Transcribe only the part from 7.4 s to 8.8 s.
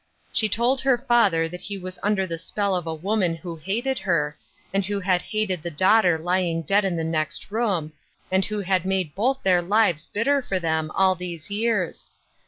room, and who